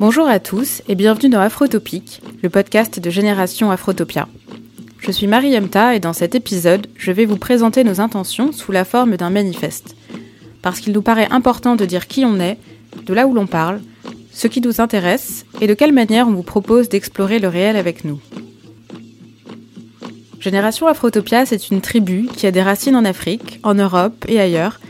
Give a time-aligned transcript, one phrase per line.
[0.00, 4.28] Bonjour à tous et bienvenue dans Afrotopique, le podcast de Génération Afrotopia.
[4.98, 8.72] Je suis Marie Yemta et dans cet épisode, je vais vous présenter nos intentions sous
[8.72, 9.94] la forme d'un manifeste.
[10.62, 12.56] Parce qu'il nous paraît important de dire qui on est,
[13.04, 13.82] de là où l'on parle,
[14.32, 18.06] ce qui nous intéresse et de quelle manière on vous propose d'explorer le réel avec
[18.06, 18.20] nous.
[20.40, 24.80] Génération Afrotopia, c'est une tribu qui a des racines en Afrique, en Europe et ailleurs,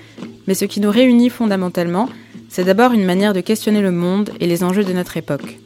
[0.46, 2.09] mais ce qui nous réunit fondamentalement,
[2.50, 5.59] c'est d'abord une manière de questionner le monde et les enjeux de notre époque.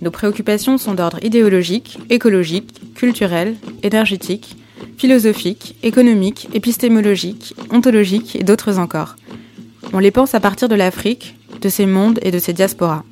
[0.00, 4.56] Nos préoccupations sont d'ordre idéologique, écologique, culturel, énergétique,
[4.96, 9.16] philosophique, économique, épistémologique, ontologique et d'autres encore.
[9.92, 13.04] On les pense à partir de l'Afrique, de ses mondes et de ses diasporas.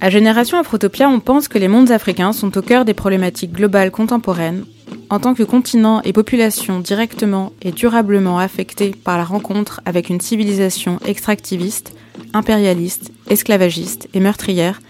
[0.00, 3.92] À Génération Afrotopia, on pense que les mondes africains sont au cœur des problématiques globales
[3.92, 4.64] contemporaines
[5.12, 10.22] en tant que continent et population directement et durablement affectés par la rencontre avec une
[10.22, 11.94] civilisation extractiviste,
[12.32, 14.80] impérialiste, esclavagiste et meurtrière,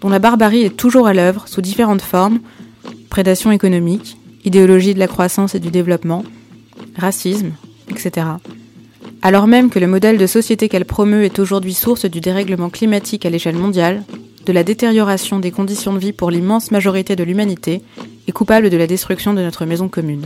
[0.00, 2.40] dont la barbarie est toujours à l'œuvre sous différentes formes,
[3.10, 6.24] prédation économique, idéologie de la croissance et du développement,
[6.96, 7.52] racisme,
[7.90, 8.26] etc.
[9.20, 13.26] Alors même que le modèle de société qu'elle promeut est aujourd'hui source du dérèglement climatique
[13.26, 14.02] à l'échelle mondiale,
[14.48, 17.82] de la détérioration des conditions de vie pour l'immense majorité de l'humanité
[18.26, 20.24] et coupable de la destruction de notre maison commune.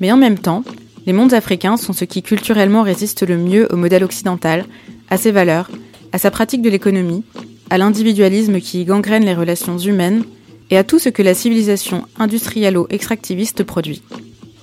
[0.00, 0.64] Mais en même temps,
[1.06, 4.64] les mondes africains sont ceux qui culturellement résistent le mieux au modèle occidental,
[5.08, 5.70] à ses valeurs,
[6.10, 7.22] à sa pratique de l'économie,
[7.70, 10.24] à l'individualisme qui gangrène les relations humaines
[10.70, 14.02] et à tout ce que la civilisation industriello-extractiviste produit.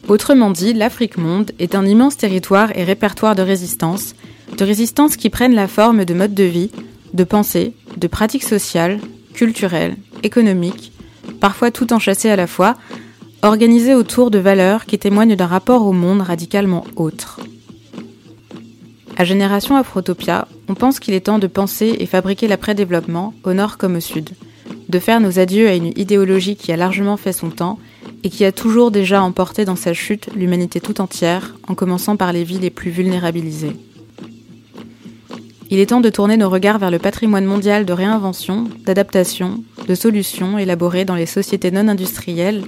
[0.10, 4.14] Autrement dit, l'Afrique monde est un immense territoire et répertoire de résistance,
[4.58, 6.70] de résistance qui prennent la forme de modes de vie,
[7.14, 7.74] de pensée,
[8.04, 9.00] de pratiques sociales,
[9.34, 10.92] culturelles, économiques,
[11.40, 12.76] parfois tout enchâssées à la fois,
[13.44, 17.40] organisées autour de valeurs qui témoignent d'un rapport au monde radicalement autre.
[19.16, 23.78] À Génération Afrotopia, on pense qu'il est temps de penser et fabriquer l'après-développement, au nord
[23.78, 24.32] comme au sud,
[24.90, 27.80] de faire nos adieux à une idéologie qui a largement fait son temps
[28.24, 32.34] et qui a toujours déjà emporté dans sa chute l'humanité tout entière, en commençant par
[32.34, 33.78] les vies les plus vulnérabilisées.
[35.70, 39.96] Il est temps de tourner nos regards vers le patrimoine mondial de réinvention, d'adaptation, de
[39.96, 42.64] solutions élaborées dans les sociétés non industrielles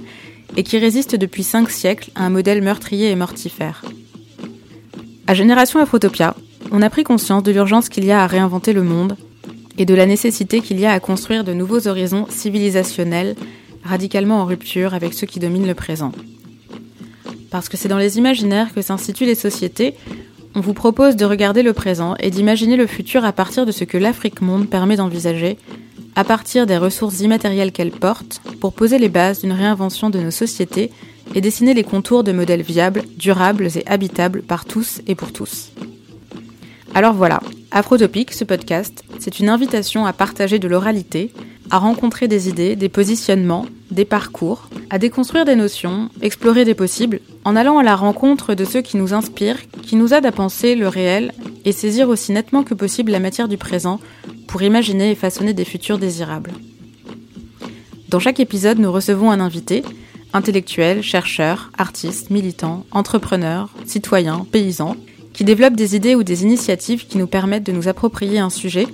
[0.56, 3.84] et qui résistent depuis cinq siècles à un modèle meurtrier et mortifère.
[5.26, 6.34] À Génération Afrotopia,
[6.70, 9.16] on a pris conscience de l'urgence qu'il y a à réinventer le monde
[9.78, 13.36] et de la nécessité qu'il y a à construire de nouveaux horizons civilisationnels
[13.84, 16.12] radicalement en rupture avec ceux qui dominent le présent.
[17.50, 19.94] Parce que c'est dans les imaginaires que s'instituent les sociétés
[20.56, 23.84] on vous propose de regarder le présent et d'imaginer le futur à partir de ce
[23.84, 25.58] que l'Afrique monde permet d'envisager,
[26.14, 30.30] à partir des ressources immatérielles qu'elle porte, pour poser les bases d'une réinvention de nos
[30.30, 30.90] sociétés
[31.34, 35.72] et dessiner les contours de modèles viables, durables et habitables par tous et pour tous.
[36.94, 37.40] Alors voilà,
[37.70, 41.32] Afrotopique, ce podcast, c'est une invitation à partager de l'oralité,
[41.70, 47.20] à rencontrer des idées, des positionnements, des parcours, à déconstruire des notions, explorer des possibles,
[47.44, 50.74] en allant à la rencontre de ceux qui nous inspirent, qui nous aident à penser
[50.74, 51.32] le réel
[51.64, 54.00] et saisir aussi nettement que possible la matière du présent
[54.46, 56.52] pour imaginer et façonner des futurs désirables.
[58.08, 59.82] Dans chaque épisode, nous recevons un invité,
[60.32, 64.96] intellectuel, chercheur, artiste, militant, entrepreneur, citoyen, paysan,
[65.32, 68.86] qui développe des idées ou des initiatives qui nous permettent de nous approprier un sujet,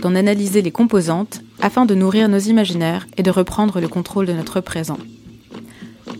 [0.00, 4.32] d'en analyser les composantes afin de nourrir nos imaginaires et de reprendre le contrôle de
[4.32, 4.98] notre présent.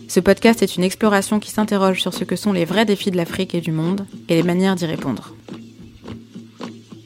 [0.07, 3.17] Ce podcast est une exploration qui s'interroge sur ce que sont les vrais défis de
[3.17, 5.35] l'Afrique et du monde et les manières d'y répondre.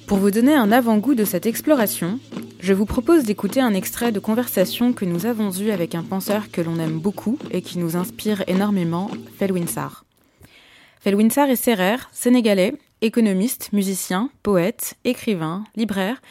[0.05, 2.19] Pour vous donner un avant-goût de cette exploration,
[2.59, 6.51] je vous propose d'écouter un extrait de conversation que nous avons eue avec un penseur
[6.51, 10.05] que l'on aime beaucoup et qui nous inspire énormément, Felwinsar.
[10.99, 16.21] Felwinsar est serrère, sénégalais, économiste, musicien, poète, écrivain, libraire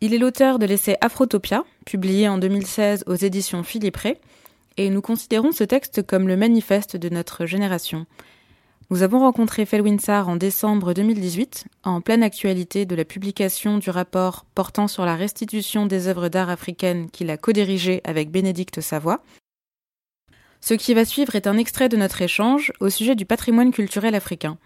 [0.00, 4.16] il est l'auteur de l'essai Afrotopia, publié en 2016 aux éditions Philippe Ray,
[4.76, 8.06] et nous considérons ce texte comme le manifeste de notre génération.
[8.90, 14.44] Nous avons rencontré Felwinsar en décembre 2018, en pleine actualité de la publication du rapport
[14.54, 19.24] portant sur la restitution des œuvres d'art africaines qu'il a co-dirigé avec Bénédicte Savoie.
[20.60, 24.14] Ce qui va suivre est un extrait de notre échange au sujet du patrimoine culturel
[24.14, 24.58] africain.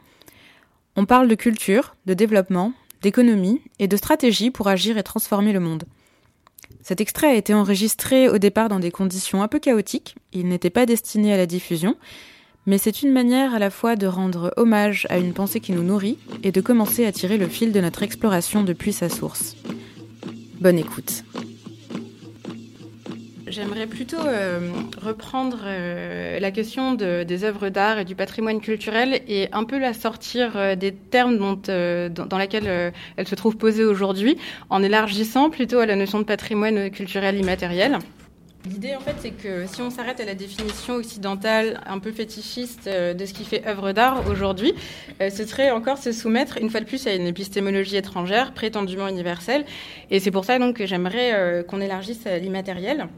[0.97, 5.61] On parle de culture, de développement, d'économie et de stratégie pour agir et transformer le
[5.61, 5.85] monde.
[6.83, 10.71] Cet extrait a été enregistré au départ dans des conditions un peu chaotiques, il n'était
[10.71, 11.97] pas destiné à la diffusion,
[12.67, 15.83] mais c'est une manière à la fois de rendre hommage à une pensée qui nous
[15.83, 19.57] nourrit et de commencer à tirer le fil de notre exploration depuis sa source.
[20.61, 21.25] Bonne écoute.
[23.51, 24.61] J'aimerais plutôt euh,
[25.03, 29.93] reprendre euh, la question des œuvres d'art et du patrimoine culturel et un peu la
[29.93, 31.57] sortir euh, des termes dans,
[32.27, 34.39] dans lesquels elle se trouve posée aujourd'hui,
[34.69, 37.99] en élargissant plutôt à la notion de patrimoine culturel immatériel.
[38.69, 42.89] L'idée, en fait, c'est que si on s'arrête à la définition occidentale un peu fétichiste
[42.89, 44.75] de ce qui fait œuvre d'art aujourd'hui,
[45.19, 49.65] ce serait encore se soumettre, une fois de plus, à une épistémologie étrangère, prétendument universelle.
[50.11, 53.09] Et c'est pour ça donc que j'aimerais qu'on élargisse l'immatériel.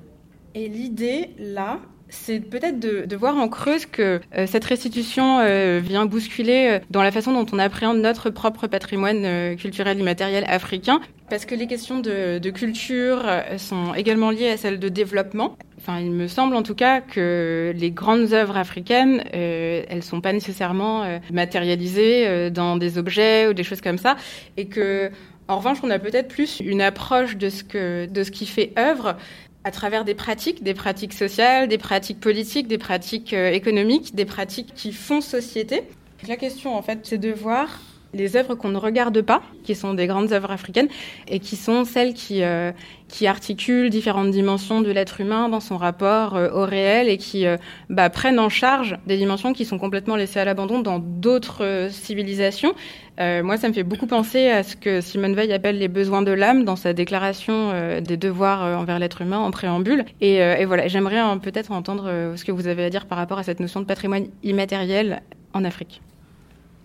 [0.54, 1.80] Et l'idée, là,
[2.12, 7.02] c'est peut-être de, voir en creuse que euh, cette restitution euh, vient bousculer euh, dans
[7.02, 11.00] la façon dont on appréhende notre propre patrimoine culturel immatériel africain,
[11.30, 13.24] parce que les questions de, de, culture
[13.56, 15.56] sont également liées à celles de développement.
[15.78, 20.34] Enfin, il me semble en tout cas que les grandes œuvres africaines, elles sont pas
[20.34, 24.16] nécessairement matérialisées dans des objets ou des choses comme ça,
[24.58, 25.10] et que
[25.48, 28.72] en revanche, on a peut-être plus une approche de ce que de ce qui fait
[28.78, 29.16] œuvre
[29.64, 34.24] à travers des pratiques, des pratiques sociales, des pratiques politiques, des pratiques euh, économiques, des
[34.24, 35.82] pratiques qui font société.
[36.28, 37.80] La question, en fait, c'est de voir
[38.14, 40.88] les œuvres qu'on ne regarde pas, qui sont des grandes œuvres africaines,
[41.28, 42.72] et qui sont celles qui, euh,
[43.08, 47.46] qui articulent différentes dimensions de l'être humain dans son rapport euh, au réel et qui
[47.46, 47.56] euh,
[47.88, 52.74] bah, prennent en charge des dimensions qui sont complètement laissées à l'abandon dans d'autres civilisations.
[53.18, 56.32] moi, ça me fait beaucoup penser à ce que Simone Veil appelle les besoins de
[56.32, 60.04] l'âme dans sa déclaration des devoirs envers l'être humain en préambule.
[60.20, 63.42] Et, et voilà, j'aimerais peut-être entendre ce que vous avez à dire par rapport à
[63.44, 65.22] cette notion de patrimoine immatériel
[65.52, 66.00] en Afrique.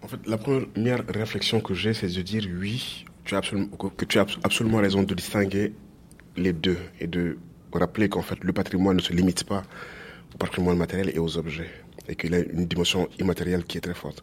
[0.01, 4.77] En fait, la première réflexion que j'ai, c'est de dire oui, que tu as absolument
[4.77, 5.73] raison de distinguer
[6.35, 7.37] les deux et de
[7.73, 9.63] rappeler qu'en fait, le patrimoine ne se limite pas
[10.33, 11.69] au patrimoine matériel et aux objets
[12.07, 14.21] et qu'il a une dimension immatérielle qui est très forte.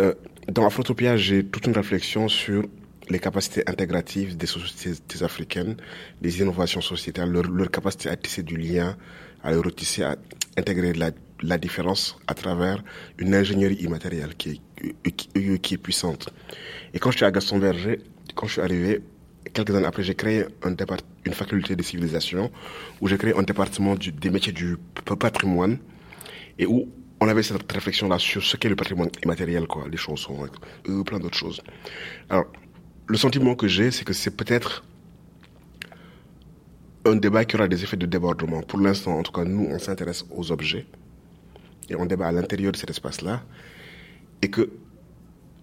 [0.00, 0.14] Euh,
[0.48, 2.64] dans Afrotopia, j'ai toute une réflexion sur
[3.08, 5.76] les capacités intégratives des sociétés africaines,
[6.22, 8.96] les innovations sociétales, leur, leur capacité à tisser du lien,
[9.42, 10.16] à le retisser, à
[10.56, 11.10] intégrer la
[11.42, 12.82] la différence à travers
[13.18, 14.60] une ingénierie immatérielle qui
[15.04, 16.30] est, qui, est puissante.
[16.94, 18.00] Et quand je suis à Gaston Berger,
[18.34, 19.02] quand je suis arrivé,
[19.52, 20.74] quelques années après, j'ai créé un
[21.24, 22.50] une faculté de civilisation
[23.00, 24.76] où j'ai créé un département des métiers du
[25.18, 25.78] patrimoine
[26.58, 26.88] et où
[27.20, 30.46] on avait cette réflexion-là sur ce qu'est le patrimoine immatériel, quoi, les chansons,
[30.88, 31.60] euh, plein d'autres choses.
[32.30, 32.46] Alors,
[33.06, 34.84] le sentiment que j'ai, c'est que c'est peut-être
[37.04, 38.62] un débat qui aura des effets de débordement.
[38.62, 40.86] Pour l'instant, en tout cas, nous, on s'intéresse aux objets
[41.88, 43.42] et on débat à l'intérieur de cet espace-là,
[44.42, 44.70] et que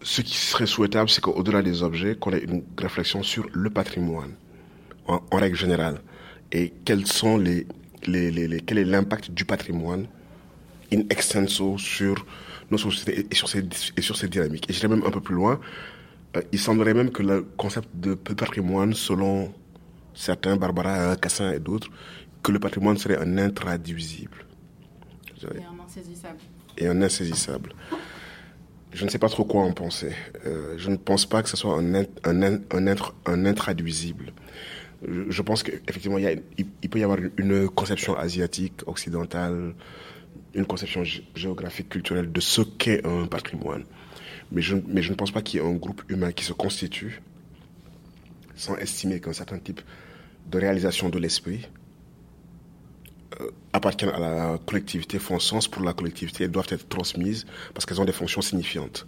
[0.02, 4.34] ce qui serait souhaitable, c'est qu'au-delà des objets, qu'on ait une réflexion sur le patrimoine,
[5.08, 6.02] en, règle générale,
[6.52, 7.68] et quels sont les,
[8.06, 10.08] les, les, quel est l'impact du patrimoine
[10.94, 12.26] in extenso sur
[12.70, 13.64] nos sociétés et sur ces,
[13.98, 14.70] et sur ces dynamiques.
[14.70, 15.60] Et j'irais même un peu plus loin,
[16.36, 19.54] euh, il semblerait même que le concept de patrimoine, selon
[20.14, 21.90] certains, Barbara Cassin et d'autres,
[22.44, 24.46] que le patrimoine serait un intraduisible.
[26.78, 27.74] Et un insaisissable.
[28.94, 30.12] Je ne sais pas trop quoi en penser.
[30.46, 34.34] Euh, je ne pense pas que ce soit un, intraduisible.
[35.06, 39.74] Je, pense qu'effectivement, il, il, peut y avoir une conception asiatique, occidentale,
[40.54, 41.04] une conception
[41.36, 43.84] géographique, culturelle de ce qu'est un patrimoine.
[44.52, 47.22] Mais je, ne pense pas qu'il y ait un groupe humain qui se constitue
[48.56, 49.82] sans estimer qu'un certain type
[50.50, 51.68] de réalisation de l'esprit
[53.74, 58.02] appartiennent à la collectivité, font sens pour la collectivité, elles doivent être transmises parce qu'elles
[58.02, 59.06] ont des fonctions signifiantes.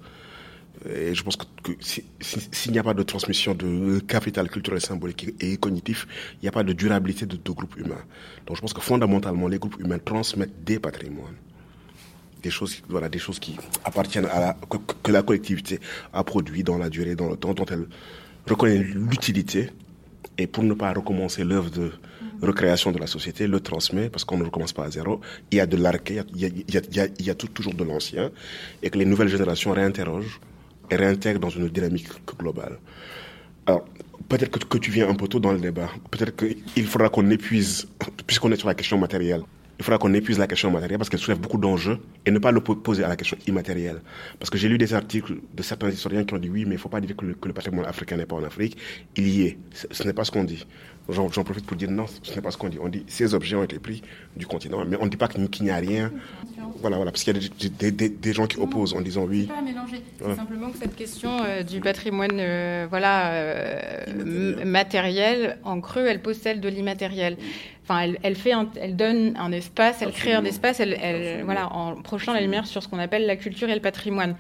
[0.94, 5.58] Et je pense que, s'il n'y a pas de transmission de capital culturel, symbolique et
[5.58, 8.04] cognitif, il n'y a pas de durabilité de, de groupes humains.
[8.46, 11.36] Donc je pense que fondamentalement, les groupes humains transmettent des patrimoines.
[12.44, 15.80] Des choses, voilà, des choses qui appartiennent à la, que, que la collectivité
[16.14, 17.88] a produit dans la durée, dans le temps, dont elle
[18.48, 19.72] reconnaît l'utilité.
[20.38, 21.92] Et pour ne pas recommencer l'œuvre de,
[22.42, 25.22] recréation de la société, le transmet, parce qu'on ne recommence pas à zéro.
[25.52, 28.32] Il y a de l'arché, il y a, toujours de l'ancien,
[28.82, 30.40] et que les nouvelles générations réinterrogent
[30.90, 32.78] et réintègrent dans une dynamique globale.
[33.66, 33.86] Alors,
[34.30, 35.90] peut-être que, que, tu viens un peu tôt dans le débat.
[36.12, 37.88] Peut-être qu'il faudra qu'on épuise,
[38.26, 39.44] puisqu'on est sur la question matérielle,
[39.80, 42.52] il faudra qu'on épuise la question matérielle parce qu'elle soulève beaucoup d'enjeux et ne pas
[42.52, 44.02] le poser à la question immatérielle.
[44.40, 46.74] Parce que j'ai lu des articles de certains historiens qui ont dit oui, mais il
[46.74, 48.78] ne faut pas dire que le, patrimoine africain n'est pas en Afrique.
[49.16, 49.58] Il y est.
[49.92, 50.66] Ce n'est pas ce qu'on dit.
[51.10, 52.80] J'en profite pour dire non, ce n'est pas ce qu'on dit.
[52.82, 54.02] On dit ces objets ont été pris
[54.36, 56.12] du continent, mais on ne dit pas qu'il n'y a rien.
[56.82, 59.46] Voilà, voilà, parce qu'il y a des, gens qui opposent en disant oui.
[59.46, 60.02] Pas mélanger.
[60.20, 66.22] C'est simplement que cette question euh, du patrimoine, euh, voilà, euh, matériel, en creux, elle
[66.22, 67.38] pose celle de l'immatériel.
[67.84, 71.72] Enfin, elle, elle, fait, elle donne un espace, elle crée un espace, elle, elle, voilà,
[71.74, 74.36] en projetant la lumière sur ce qu'on appelle la culture et le patrimoine.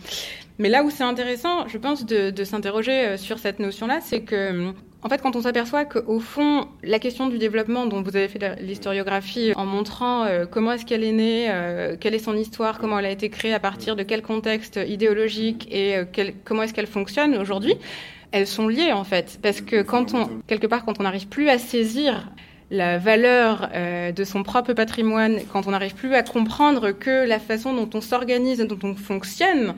[0.60, 4.74] Mais là où c'est intéressant, je pense, de, de s'interroger sur cette notion-là, c'est que
[5.04, 8.60] en fait, quand on s'aperçoit qu'au fond, la question du développement dont vous avez fait
[8.62, 12.98] l'historiographie en montrant euh, comment est-ce qu'elle est née, euh, quelle est son histoire, comment
[12.98, 16.06] elle a été créée, à partir de quel contexte idéologique et euh,
[16.44, 17.75] comment est-ce qu'elle fonctionne aujourd'hui,
[18.32, 19.39] elles sont liées en fait.
[19.42, 22.32] Parce que quand on, quelque part, quand on n'arrive plus à saisir
[22.70, 27.39] la valeur euh, de son propre patrimoine, quand on n'arrive plus à comprendre que la
[27.39, 29.75] façon dont on s'organise, dont on fonctionne,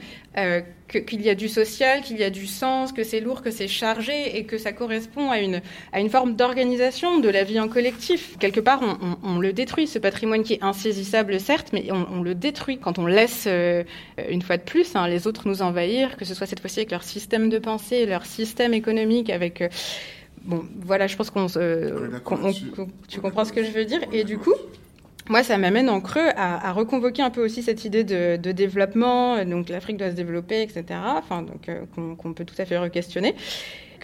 [0.95, 3.51] euh, qu'il y a du social, qu'il y a du sens, que c'est lourd, que
[3.51, 7.59] c'est chargé et que ça correspond à une, à une forme d'organisation de la vie
[7.59, 8.37] en collectif.
[8.39, 12.05] Quelque part, on, on, on, le détruit, ce patrimoine qui est insaisissable, certes, mais on,
[12.11, 13.83] on le détruit quand on laisse, euh,
[14.29, 16.91] une fois de plus, hein, les autres nous envahir, que ce soit cette fois-ci avec
[16.91, 19.69] leur système de pensée, leur système économique, avec euh,
[20.43, 21.47] Bon, voilà, je pense qu'on
[23.07, 23.99] tu comprends ce que je veux dire?
[24.13, 24.53] Et du coup,
[25.29, 29.45] moi, ça m'amène en creux à, reconvoquer un peu aussi cette idée de, développement.
[29.45, 30.83] Donc, l'Afrique doit se développer, etc.
[31.17, 31.85] Enfin, donc euh,
[32.17, 33.35] qu'on peut tout à fait re-questionner.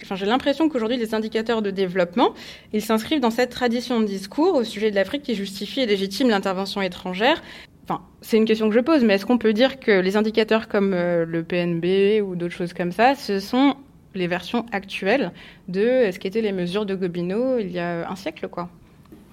[0.02, 2.32] Enfin, j'ai l'impression qu'aujourd'hui, les indicateurs de développement,
[2.72, 6.28] ils s'inscrivent dans cette tradition de discours au sujet de l'Afrique qui justifie et légitime
[6.28, 7.42] l'intervention étrangère.
[7.84, 10.68] Enfin, c'est une question que je pose, mais est-ce qu'on peut dire que les indicateurs
[10.68, 13.74] comme euh, le PNB ou d'autres choses comme ça, ce sont
[14.14, 15.32] les versions actuelles
[15.68, 18.68] de ce qu'étaient les mesures de Gobineau il y a un siècle, quoi?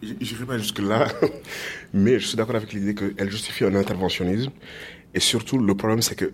[0.04, 1.08] Je ne vais pas jusque-là,
[1.94, 4.52] mais je suis d'accord avec l'idée qu'elle justifie un interventionnisme.
[5.14, 6.34] Et surtout, le problème, c'est que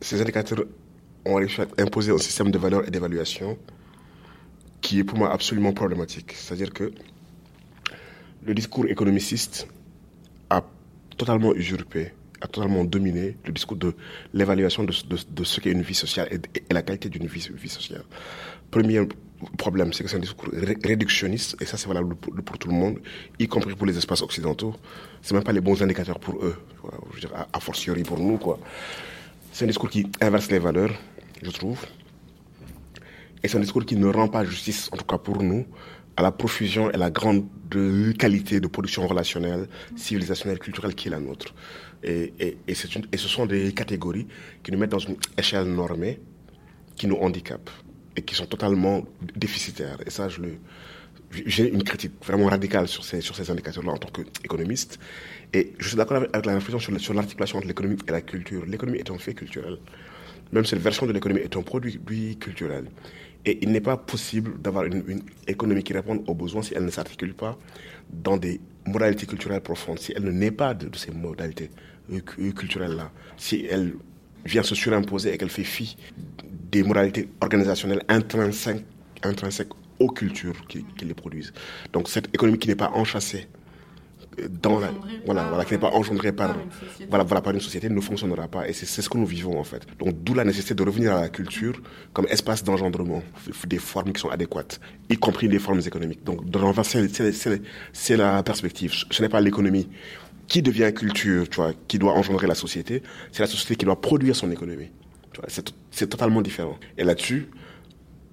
[0.00, 0.64] ces indicateurs
[1.24, 3.58] ont réussi à imposer un système de valeurs et d'évaluation
[4.80, 6.32] qui est pour moi absolument problématique.
[6.32, 6.92] C'est-à-dire que
[8.44, 9.66] le discours économiciste
[10.50, 10.62] a
[11.16, 12.12] totalement usurpé
[12.44, 13.94] a totalement dominé le discours de
[14.34, 16.40] l'évaluation de, de, ce qu'est une vie sociale et,
[16.72, 18.04] la qualité d'une vie, vie, sociale.
[18.70, 19.00] Premier
[19.56, 20.48] problème, c'est que c'est un discours
[20.84, 22.98] réductionniste, et ça c'est valable pour, tout le monde,
[23.38, 24.74] y compris pour les espaces occidentaux.
[25.22, 26.56] C'est même pas les bons indicateurs pour eux,
[27.20, 28.58] dire, a, fortiori pour nous, quoi.
[29.52, 30.92] C'est un discours qui inverse les valeurs,
[31.42, 31.80] je trouve.
[33.42, 35.66] Et c'est un discours qui ne rend pas justice, en tout cas pour nous,
[36.16, 37.46] à la profusion et la grande
[38.18, 41.54] qualité de production relationnelle, civilisationnelle, culturelle qui est la nôtre.
[42.02, 42.32] Et,
[42.68, 44.26] et, ce sont des catégories
[44.62, 46.20] qui nous mettent dans une échelle normée,
[46.96, 47.70] qui nous handicapent
[48.16, 49.04] et qui sont totalement
[49.36, 49.98] déficitaires.
[50.06, 50.28] Et ça,
[51.46, 54.98] j'ai une critique vraiment radicale sur ces, sur ces indicateurs-là en tant qu'économiste.
[55.52, 58.64] Et je suis d'accord avec la réflexion sur, l'articulation entre l'économie et la culture.
[58.66, 59.78] L'économie est un fait culturel.
[60.52, 61.98] Même cette version de l'économie est un produit
[62.36, 62.86] culturel.
[63.46, 66.84] Et il n'est pas possible d'avoir une, une, économie qui réponde aux besoins si elle
[66.84, 67.58] ne s'articule pas
[68.10, 71.70] dans des modalités culturelles profondes, si elle ne naît pas de, de ces modalités
[72.12, 72.20] euh,
[72.52, 73.94] culturelles-là, si elle
[74.44, 75.96] vient se surimposer et qu'elle fait fi
[76.70, 78.84] des moralités organisationnelles intrinsèques,
[79.22, 81.52] intrinsèques aux cultures qui, qui les produisent.
[81.92, 83.46] Donc cette économie qui n'est pas enchâssée
[84.60, 84.90] dans la,
[85.24, 86.56] voilà, voilà, qui n'est pas engendré par,
[87.08, 88.68] voilà, voilà, par une société ne fonctionnera pas.
[88.68, 89.86] Et c'est ce que nous vivons, en fait.
[89.98, 91.80] Donc, d'où la nécessité de revenir à la culture
[92.12, 93.22] comme espace d'engendrement
[93.66, 96.24] des formes qui sont adéquates, y compris les formes économiques.
[96.24, 97.08] Donc, de renverser,
[97.92, 98.92] c'est la perspective.
[99.10, 99.88] Ce n'est pas l'économie
[100.48, 103.02] qui devient culture, tu vois, qui doit engendrer la société.
[103.32, 104.90] C'est la société qui doit produire son économie.
[105.90, 106.78] C'est totalement différent.
[106.96, 107.48] Et là-dessus,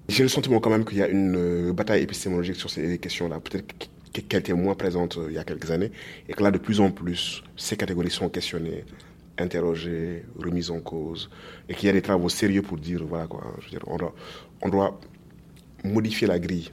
[0.08, 3.40] j'ai le sentiment quand même qu'il y a une euh, bataille épistémologique sur ces questions-là.
[3.40, 3.66] Peut-être
[4.12, 5.90] qu'elle était moins présente euh, il y a quelques années,
[6.28, 8.84] et que là, de plus en plus, ces catégories sont questionnées,
[9.38, 11.30] interrogées, remises en cause,
[11.68, 13.96] et qu'il y a des travaux sérieux pour dire, voilà quoi, je veux dire, on
[13.96, 14.14] doit,
[14.60, 15.00] on doit
[15.84, 16.68] modifier la grille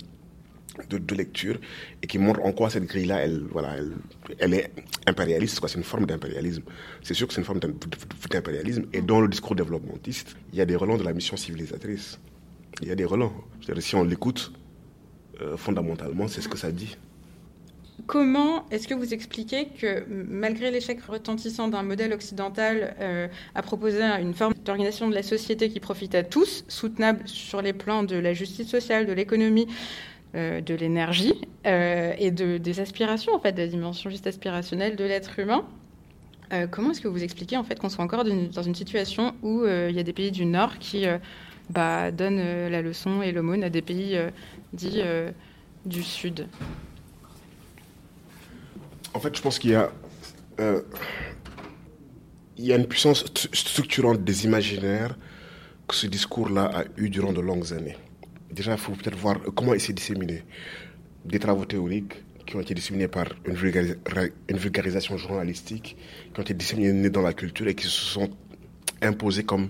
[0.90, 1.60] de, de, lecture
[2.02, 3.76] et qui montre en quoi cette grille-là, elle, voilà,
[4.40, 4.72] elle, est
[5.08, 6.64] impérialiste, c'est une forme d'impérialisme.
[7.02, 7.60] C'est sûr que c'est une forme
[8.30, 12.20] d'impérialisme, et dans le discours développementiste, il y a des relents de la mission civilisatrice.
[12.82, 13.34] Il y a des relents.
[13.62, 14.54] -dire, si on l'écoute,
[15.42, 16.98] euh, fondamentalement, c'est ce que ça dit.
[18.08, 24.02] Comment est-ce que vous expliquez que malgré l'échec retentissant d'un modèle occidental euh, à proposer
[24.02, 28.16] une forme d'organisation de la société qui profite à tous, soutenable sur les plans de
[28.16, 29.68] la justice sociale, de l'économie,
[30.36, 31.34] euh, de l'énergie
[31.66, 35.66] euh, et de, des aspirations, en fait, de la dimension juste aspirationnelle de l'être humain,
[36.54, 39.66] euh, comment est-ce que vous expliquez en fait qu'on soit encore dans une situation où
[39.66, 41.06] il y a des pays du Nord qui
[41.72, 44.20] bah, donnent la leçon et l'aumône à des pays
[44.72, 45.02] dits
[45.86, 46.48] du Sud?
[49.16, 49.76] En fait, je pense qu'il y
[52.72, 55.18] a une puissance structurante des imaginaires
[55.88, 57.98] que ce discours-là a eu durant de longues années.
[58.52, 60.44] Déjà, il faut peut-être voir comment il s'est disséminé.
[61.26, 62.14] Des travaux théoriques
[62.46, 65.96] qui ont été disséminés par une, vulgarisation journalistique,
[66.34, 68.30] qui ont été disséminés dans la culture et qui se sont
[69.02, 69.70] imposés comme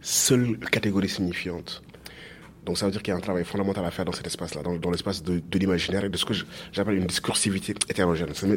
[0.00, 1.82] seule catégorie signifiante.
[2.64, 4.62] Donc ça veut dire qu'il y a un travail fondamental à faire dans cet espace-là,
[4.62, 6.34] dans, l'espace de, l'imaginaire et de ce que
[6.72, 8.34] j'appelle une discursivité hétérogène.
[8.34, 8.48] Ce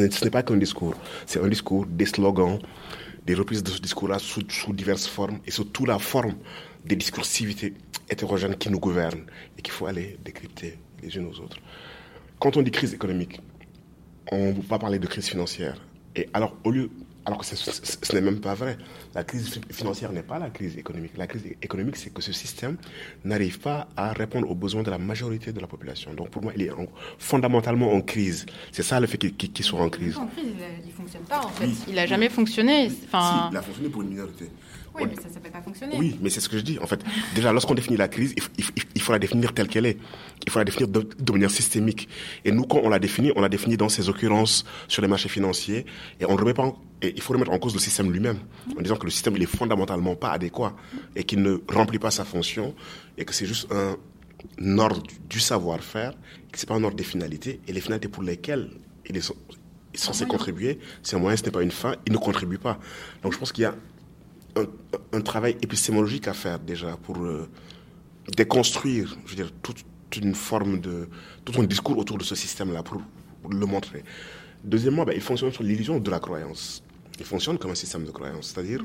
[0.00, 0.94] n'est pas qu'un discours,
[1.26, 2.58] c'est un discours, des slogans,
[3.24, 6.34] des reprises de ce discours-là sous, sous, diverses formes et surtout la forme
[6.84, 7.74] des discursivités
[8.08, 9.24] hétérogènes qui nous gouvernent
[9.58, 11.58] et qu'il faut aller décrypter les unes aux autres.
[12.38, 13.40] Quand on dit crise économique,
[14.30, 15.76] on va parler de crise financière.
[16.16, 16.90] Et alors, au lieu
[17.24, 18.76] alors que ce n'est même pas vrai.
[19.14, 21.12] La crise financière n'est pas la crise économique.
[21.16, 22.76] La crise économique, c'est que ce système
[23.24, 26.14] n'arrive pas à répondre aux besoins de la majorité de la population.
[26.14, 26.70] Donc pour moi, il est
[27.18, 28.46] fondamentalement en crise.
[28.72, 30.16] C'est ça le fait qu'il soit en crise.
[30.18, 30.46] En crise,
[30.82, 31.68] il ne fonctionne pas en fait.
[31.86, 32.90] Il n'a jamais fonctionné.
[33.04, 33.50] Enfin...
[33.52, 34.50] il a fonctionné pour une minorité.
[34.94, 35.96] Oui, mais ça ne peut pas fonctionner.
[35.98, 36.78] Oui, mais c'est ce que je dis.
[36.78, 37.00] En fait,
[37.34, 38.34] déjà, lorsqu'on définit la crise,
[38.94, 39.98] il, faut la définir telle qu'elle est.
[40.46, 42.08] Il faut la définir de, manière systémique.
[42.44, 45.28] Et nous, quand on la définit, on la définit dans ses occurrences sur les marchés
[45.28, 45.86] financiers.
[46.20, 48.38] Et on remet pas et il faut remettre en cause le système lui-même,
[48.78, 50.76] en disant que le système, il est fondamentalement pas adéquat
[51.16, 52.76] et qu'il ne remplit pas sa fonction
[53.18, 56.12] et que c'est juste un ordre du savoir-faire,
[56.52, 57.60] que c'est pas un ordre des finalités.
[57.66, 58.70] Et les finalités pour lesquelles
[59.08, 59.32] il est
[59.94, 62.78] censé contribuer, c'est un moyen, ce n'est pas une fin, il ne contribue pas.
[63.22, 63.74] Donc je pense qu'il y a
[65.12, 67.48] un, travail épistémologique à faire déjà pour euh,
[68.36, 69.16] déconstruire,
[69.62, 69.84] toute,
[70.16, 71.08] une forme de,
[71.44, 73.00] tout un discours autour de ce système-là pour,
[73.50, 74.04] le montrer.
[74.62, 76.84] Deuxièmement, ben, il fonctionne sur l'illusion de la croyance.
[77.18, 78.84] Il fonctionne comme un système de croyance, c'est-à-dire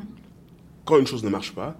[0.83, 1.77] quand une chose ne marche pas,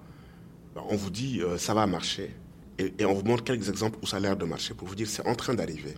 [0.74, 2.30] ben, on vous dit euh, ça va marcher
[2.78, 5.08] et, on vous montre quelques exemples où ça a l'air de marcher pour vous dire
[5.08, 5.94] c'est en train d'arriver.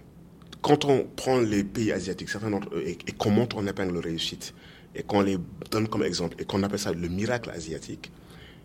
[0.63, 4.55] Quand on prend les pays asiatiques, certains et, et qu'on montre en épingle réussite,
[4.95, 5.39] et qu'on les
[5.71, 8.11] donne comme exemple et qu'on appelle ça le miracle asiatique,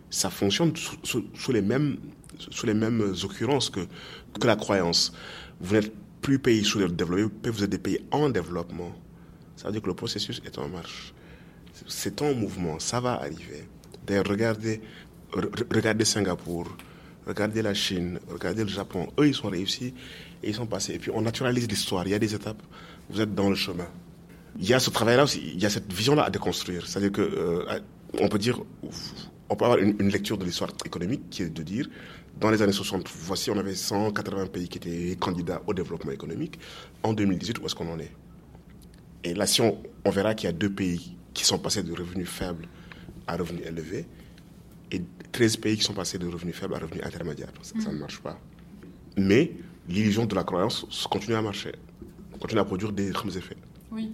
[0.10, 1.98] ça fonctionne sous, les, mêmes,
[2.38, 3.82] sous les mêmes occurrences que,
[4.40, 5.14] que la croyance.
[5.60, 8.96] Vous n'êtes plus pays sous-développés, vous êtes des pays en développement.
[9.56, 11.14] Ça veut dire que le processus est en marche.
[11.88, 13.68] C'est en mouvement, ça va arriver.
[14.06, 14.82] D'ailleurs, regardez,
[15.34, 16.68] regardez Singapour,
[17.28, 19.08] regardez la Chine, regardez le Japon.
[19.20, 19.94] Eux, ils sont réussis
[20.42, 20.94] et ils sont passés.
[20.94, 22.08] Et puis, on naturalise l'histoire.
[22.08, 22.62] Il y a des étapes.
[23.10, 23.88] Vous êtes dans le chemin
[24.60, 26.88] il y a ce travail-là aussi, il y a cette vision-là à déconstruire.
[26.88, 27.80] C'est-à-dire que euh,
[28.20, 28.62] on peut dire,
[29.50, 31.90] on peut avoir une, lecture de l'histoire économique qui est de dire,
[32.40, 36.60] dans les années 60, voici, on avait 180 pays qui étaient candidats au développement économique.
[37.04, 38.12] En 2018, où est-ce qu'on en est?
[39.24, 42.30] Et là, si on, verra qu'il y a deux pays qui sont passés de revenus
[42.30, 42.68] faibles
[43.28, 44.06] à revenus élevés,
[44.92, 47.52] et 13 pays qui sont passés de revenus faibles à revenus intermédiaires.
[47.62, 48.40] Ça, ça ne marche pas.
[49.18, 49.52] Mais
[49.90, 51.74] l'illusion de la croyance continue à marcher,
[52.40, 53.58] continue à produire des effets.
[53.92, 54.12] Oui.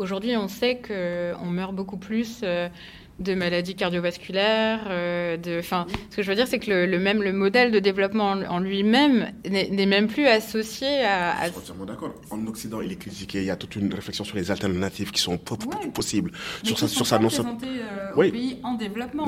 [0.00, 2.70] Aujourd'hui, on sait qu'on meurt beaucoup plus euh,
[3.18, 4.86] de maladies cardiovasculaires.
[4.88, 7.80] Euh, de, enfin, ce que je veux dire, c'est que le, même le modèle de
[7.80, 11.34] développement en, lui-même n'est même plus associé à.
[11.44, 12.14] Je suis entièrement d'accord.
[12.30, 13.40] En Occident, il est critiqué.
[13.40, 16.32] Il y a toute une réflexion sur les alternatives qui sont possibles.
[16.62, 18.32] sur ça, sur ça, non euh, oui.
[18.32, 19.26] pays en développement.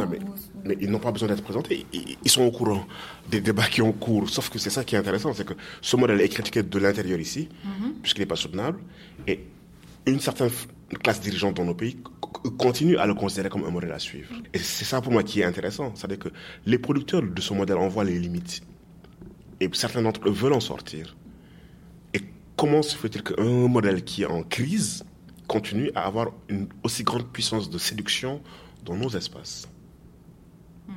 [0.64, 1.84] mais, ils n'ont pas besoin d'être présentés.
[1.92, 2.86] Ils, sont au courant
[3.28, 4.30] des débats qui ont cours.
[4.30, 7.20] Sauf que c'est ça qui est intéressant, c'est que ce modèle est critiqué de l'intérieur
[7.20, 7.92] ici, mm-hmm.
[8.00, 8.78] puisqu'il n'est pas soutenable.
[9.26, 9.40] Et
[10.06, 10.50] une certaine
[11.02, 11.96] classe dirigeante dans nos pays
[12.58, 14.34] continue à le considérer comme un modèle à suivre.
[14.52, 15.94] Et c'est ça pour moi qui est intéressant.
[15.94, 16.28] C'est-à-dire que
[16.66, 18.62] les producteurs de ce modèle en voient les limites.
[19.60, 21.16] Et certains d'entre eux veulent en sortir.
[22.14, 22.20] Et
[22.56, 25.04] comment se fait-il qu'un modèle qui est en crise
[25.46, 28.42] continue à avoir une aussi grande puissance de séduction
[28.84, 29.68] dans nos espaces?
[30.88, 30.92] Hmm.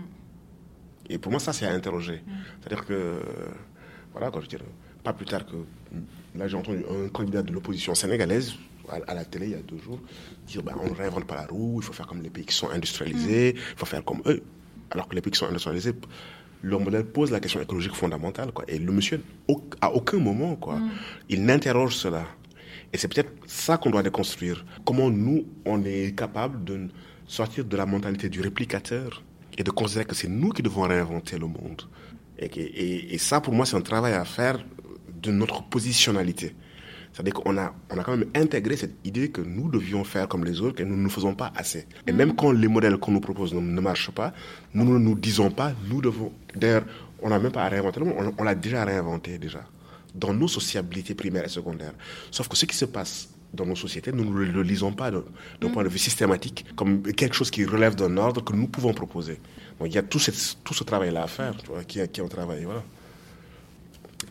[1.10, 2.24] Et pour moi, ça, c'est à interroger.
[2.26, 2.32] Hmm.
[2.60, 3.22] C'est-à-dire que,
[4.14, 4.58] voilà, quand je dis,
[5.04, 5.58] pas plus tard que,
[6.36, 8.56] là, j'ai entendu un candidat de l'opposition sénégalaise
[8.90, 10.00] à, la télé il y a deux jours,
[10.48, 12.56] dire ben, on ne réinvente pas la roue, il faut faire comme les pays qui
[12.56, 13.58] sont industrialisés, mm.
[13.58, 14.42] il faut faire comme eux.
[14.92, 15.94] Alors que les pays qui sont industrialisés,
[16.62, 18.52] leur modèle pose la question écologique fondamentale.
[18.52, 18.66] Quoi.
[18.68, 19.22] Et le monsieur,
[19.82, 20.92] à aucun moment, quoi, mm.
[21.30, 22.26] il n'interroge cela.
[22.94, 24.66] Et c'est peut-être ça qu'on doit déconstruire.
[24.86, 26.88] Comment nous, on est capable de
[27.28, 29.24] sortir de la mentalité du réplicateur
[29.58, 31.84] et de considérer que c'est nous qui devons réinventer le monde.
[32.38, 34.60] Et, et ça, pour moi, c'est un travail à faire
[35.22, 36.54] de notre positionnalité.
[37.16, 40.44] C'est-à-dire qu'on a, on a quand même intégré cette idée que nous devions faire comme
[40.44, 41.88] les autres, que nous ne faisons pas assez.
[42.08, 42.36] Et même mm.
[42.36, 44.34] quand les modèles qu'on nous propose ne, marchent pas,
[44.74, 46.34] nous ne nous disons pas, nous devons.
[46.54, 46.84] D'ailleurs,
[47.22, 49.64] on n'a même pas à réinventer on, l'a déjà réinventé déjà,
[50.14, 51.94] dans nos sociabilités primaires et secondaires.
[52.32, 55.24] Sauf que ce qui se passe dans nos sociétés, nous ne le, lisons pas d'un
[55.62, 55.72] mm.
[55.72, 59.40] point de vue systématique, comme quelque chose qui relève d'un ordre que nous pouvons proposer.
[59.80, 60.20] Donc il y a tout,
[60.66, 62.84] tout ce travail-là à faire, tu vois, qui, qui est un travail voilà,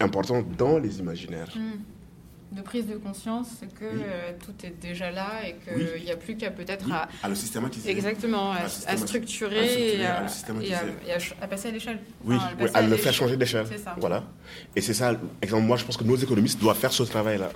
[0.00, 1.48] important dans les imaginaires.
[1.56, 1.93] Mm.
[2.54, 6.36] De prise de conscience que euh, tout est déjà là et qu'il n'y a plus
[6.36, 7.90] qu'à peut-être à, à, le systématiser.
[7.90, 10.26] Exactement, à, à structurer, et, à,
[11.40, 11.98] à, passer à l'échelle.
[12.24, 12.36] Oui,
[12.74, 13.66] à, le faire changer d'échelle.
[13.98, 14.24] Voilà.
[14.76, 17.50] Et c'est ça, exemple, moi je pense que nos économistes doivent faire ce travail-là.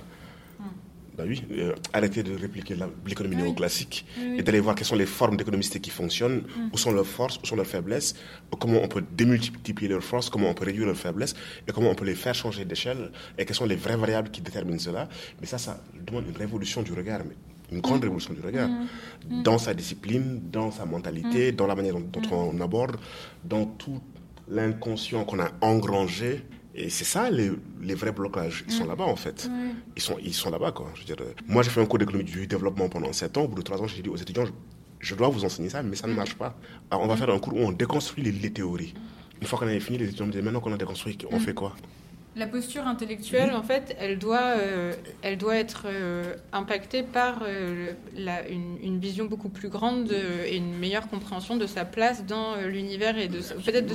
[1.19, 4.05] Bah oui, euh, arrêter de répliquer l'économie ah néoclassique
[4.37, 6.69] et d'aller voir quelles sont les formes d'économie qui fonctionnent, mm.
[6.71, 8.15] où sont leurs forces, où sont leurs faiblesses,
[8.57, 11.35] comment on peut démultiplier leurs forces, comment on peut réduire leurs faiblesses
[11.67, 14.39] et comment on peut les faire changer d'échelle et quelles sont les vraies variables qui
[14.39, 15.09] déterminent cela.
[15.41, 17.19] Mais ça, ça demande une révolution du regard.
[17.27, 17.35] Mais
[17.73, 18.03] une grande mm.
[18.03, 19.43] révolution du regard, mm.
[19.43, 22.95] dans sa discipline, dans sa mentalité, dans la manière dont, dont on aborde,
[23.43, 23.99] dans tout
[24.47, 27.51] l'inconscient qu'on a engrangé et c'est ça les,
[27.81, 28.63] les, vrais blocages.
[28.67, 29.49] Ils sont là-bas en fait.
[29.95, 30.91] Ils sont, ils sont là-bas quoi.
[30.93, 33.43] Je veux dire, euh, moi j'ai fait un cours d'économie du développement pendant 7 ans.
[33.43, 34.45] Au bout de 3 ans, j'ai dit aux étudiants,
[34.99, 36.55] je, dois vous enseigner ça, mais ça ne marche pas.
[36.91, 38.93] Alors on va faire un cours où on déconstruit les, théories.
[39.41, 41.53] Une fois qu'on avait fini, les étudiants me disaient, maintenant qu'on a déconstruit, on fait
[41.53, 41.75] quoi?
[42.39, 47.91] La posture intellectuelle, en fait, elle doit, euh, elle doit être euh, impactée par euh,
[48.49, 50.11] une, vision beaucoup plus grande
[50.45, 53.85] et une meilleure compréhension de sa place dans l'univers et peut-être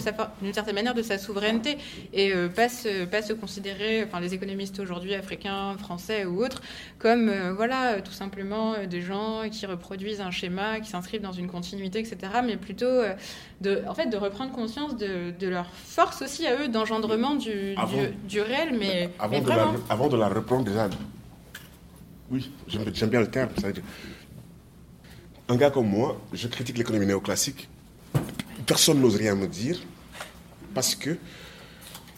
[0.41, 1.77] d'une certaine manière de sa souveraineté
[2.15, 6.63] et pas se, considérer, enfin les économistes aujourd'hui africains, français ou autres,
[6.99, 11.99] comme voilà tout simplement des gens qui reproduisent un schéma, qui s'inscrivent dans une continuité,
[11.99, 12.17] etc.
[12.43, 13.03] Mais plutôt
[13.61, 17.75] de, en fait, de reprendre conscience de, leur force aussi à eux d'engendrement du
[18.79, 19.11] mais.
[19.19, 20.89] Avant, de, la, avant de la reprendre déjà.
[22.31, 23.51] Oui, j'aime bien le terme.
[25.49, 27.69] un gars comme moi, je critique l'économie néoclassique.
[28.67, 29.79] Personne n'ose rien me dire
[30.75, 31.19] parce que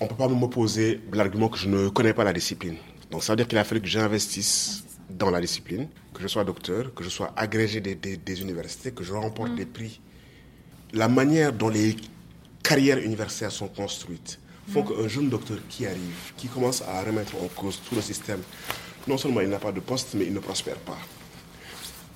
[0.00, 2.76] on ne peut pas m'opposer l'argument que je ne connais pas la discipline.
[3.10, 6.44] Donc ça veut dire qu'il a fallu que j'investisse dans la discipline, que je sois
[6.44, 9.56] docteur, que je sois agrégé des, des, universités, que je remporte mm.
[9.56, 10.00] des prix.
[10.92, 11.96] La manière dont les
[12.62, 17.48] carrières universitaires sont construites, font qu'un jeune docteur qui arrive, qui commence à remettre en
[17.48, 18.40] cause tout le système,
[19.06, 20.98] non seulement il n'a pas de poste, mais il ne prospère pas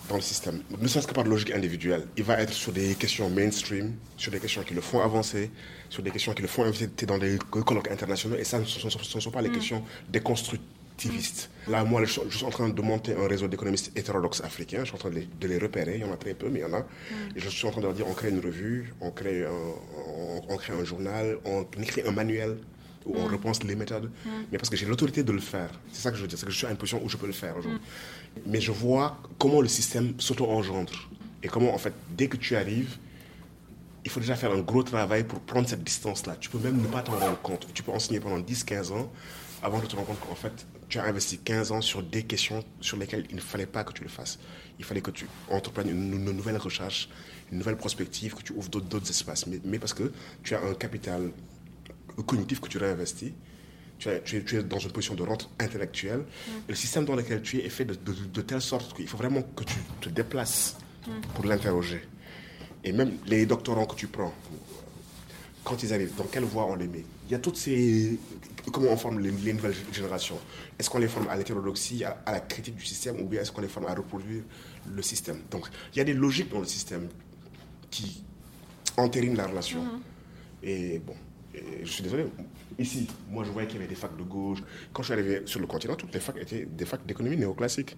[0.08, 0.60] dans le système.
[0.80, 2.04] Ne serait-ce que par logique individuelle.
[2.16, 5.50] Il va être sur des questions mainstream, sur des questions qui le font avancer,
[5.88, 8.36] sur des questions qui le font inviter dans des colloques internationaux.
[8.36, 9.52] Et ça, ce ne sont, pas les mm.
[9.52, 10.62] questions déconstruites
[11.68, 14.80] Là, moi, je, suis en train de monter un réseau d'économistes hétérodoxes africains.
[14.80, 15.96] Je suis en train de les, repérer.
[15.96, 16.80] Il y en a très peu, mais il y en a.
[16.80, 17.36] Mm.
[17.36, 19.50] Et je suis en train de leur dire on crée une revue, on crée un,
[20.48, 22.56] on, crée un journal, on écrit un manuel
[23.06, 23.32] où on mm.
[23.32, 24.10] repense les méthodes.
[24.24, 24.28] Mm.
[24.52, 25.70] Mais parce que j'ai l'autorité de le faire.
[25.92, 26.38] C'est ça que je veux dire.
[26.38, 27.80] C'est que je suis à une position où je peux le faire aujourd'hui.
[28.46, 31.08] Mais je vois comment le système s'auto-engendre.
[31.42, 32.98] Et comment, en fait, dès que tu arrives,
[34.04, 36.36] il faut déjà faire un gros travail pour prendre cette distance-là.
[36.40, 37.66] Tu peux même ne pas t'en rendre compte.
[37.74, 39.10] Tu peux enseigner pendant 10-15 ans
[39.62, 42.64] avant de te rendre compte qu'en fait, tu as investi 15 ans sur des questions
[42.81, 44.38] sur lesquelles il ne fallait pas que tu le fasses.
[44.79, 47.09] Il fallait que tu entreprennes une, nouvelle recherche,
[47.53, 49.46] une nouvelle prospective, que tu ouvres d'autres espaces.
[49.46, 51.31] Mais, parce que tu as un capital
[52.26, 53.33] cognitif que tu réinvestis,
[53.98, 56.24] tu, tu, es, tu es, dans une position de rente intellectuelle.
[56.68, 59.16] Et le système dans lequel tu es est fait de, de, telle sorte qu'il faut
[59.16, 60.76] vraiment que tu te déplaces
[61.35, 62.03] pour l'interroger.
[62.83, 64.35] Et même les doctorants que tu prends,
[65.62, 67.05] quand ils arrivent, dans quelle voie on les met?
[67.26, 68.18] Il y a toutes ces
[68.70, 70.38] comment on forme les, nouvelles générations?
[70.78, 73.61] Est-ce qu'on les forme à l'hétérodoxie, à, la critique du système, ou bien est-ce qu'on
[73.61, 74.42] les forme à reproduire
[74.88, 75.40] le système?
[75.50, 77.09] Donc, il y a des logiques dans le système
[77.90, 78.24] qui
[78.96, 79.83] entérinent la relation.
[79.83, 80.68] Mm-hmm.
[80.68, 81.14] Et bon,
[81.83, 82.26] je suis désolé,
[82.78, 84.62] ici, moi je voyais qu'il y avait des facs de gauche.
[84.92, 87.96] Quand je suis arrivé sur le continent, toutes les facs étaient des facs d'économie néoclassique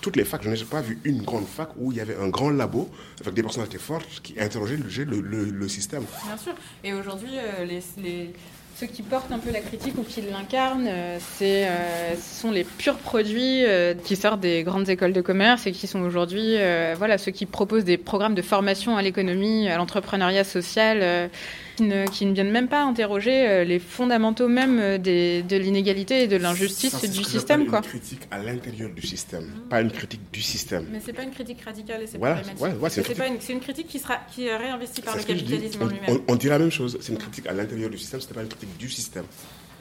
[0.00, 2.28] toutes les facs, je n'ai pas vu une grande fac où il y avait un
[2.28, 2.88] grand labo
[3.20, 6.04] avec des personnalités fortes qui interrogeaient le, le, le système.
[6.24, 6.54] Bien sûr.
[6.84, 8.32] Et aujourd'hui, euh, les, les,
[8.78, 12.50] ceux qui portent un peu la critique ou qui l'incarnent, euh, c'est, euh, ce sont
[12.50, 16.56] les purs produits euh, qui sortent des grandes écoles de commerce et qui sont aujourd'hui,
[16.96, 21.30] voilà, ceux qui proposent des programmes de formation à l'économie, à l'entrepreneuriat social
[21.76, 25.56] qui ne, qui ne, viennent même pas interroger euh, les fondamentaux même euh, des, de
[25.56, 27.66] l'inégalité et de l'injustice du système.
[27.68, 30.86] C'est une critique à l'intérieur du système, pas une critique du système.
[30.90, 33.98] Mais c'est pas une critique radicale et c'est voilà, ouais, c'est, une, une, critique qui,
[33.98, 36.20] sera, qui est réinvestie par le capitalisme en lui-même.
[36.28, 38.42] On, dit la même chose, c'est une critique à l'intérieur du système, ce n'est pas
[38.42, 39.24] une critique du système.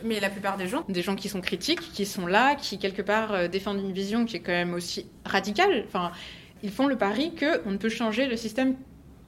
[0.04, 3.02] Mais la plupart des gens, des gens qui sont critiques, qui sont là, qui quelque
[3.02, 6.12] part euh, défendent une vision qui est quand même aussi radicale, enfin,
[6.64, 8.76] ils font le pari qu'on ne peut changer le système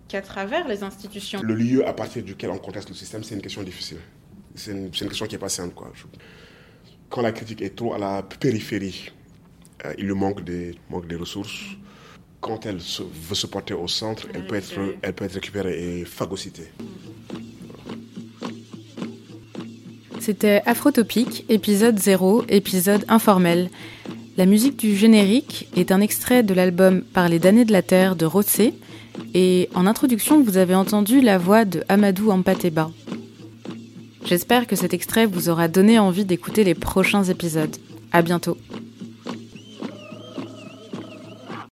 [0.07, 1.41] qu'à travers les institutions.
[1.41, 3.97] Le lieu à partir duquel on conteste le système, c'est une question difficile.
[4.55, 5.73] C'est une, question qui n'est pas simple.
[5.75, 5.91] Quoi.
[7.09, 9.11] Quand la critique est trop à la périphérie,
[9.85, 11.63] euh, il lui manque des, manque des ressources.
[12.41, 16.05] Quand elle veut se porter au centre, elle peut, être, elle peut être récupérée et
[16.05, 16.71] phagocytée.
[20.19, 23.69] C'était Afrotopique, épisode 0, épisode informel.
[24.37, 28.15] La musique du générique est un extrait de l'album Par les damnés de la terre
[28.15, 28.73] de Rossé,
[29.33, 32.89] et en introduction, vous avez entendu la voix de Amadou Ampateba.
[34.25, 37.75] J'espère que cet extrait vous aura donné envie d'écouter les prochains épisodes.
[38.11, 38.57] À bientôt.